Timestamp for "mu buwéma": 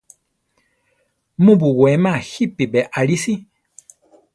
1.43-2.13